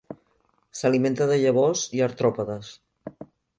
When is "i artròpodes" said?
1.99-2.75